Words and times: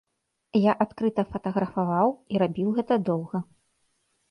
Я 0.59 0.71
адкрыта 0.85 1.25
фатаграфаваў 1.35 2.07
і 2.35 2.43
рабіў 2.45 2.75
гэта 2.81 2.93
доўга. 3.13 3.45